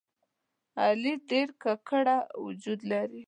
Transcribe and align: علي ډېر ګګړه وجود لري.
علي 0.81 1.13
ډېر 1.29 1.47
ګګړه 1.63 2.17
وجود 2.45 2.79
لري. 2.91 3.19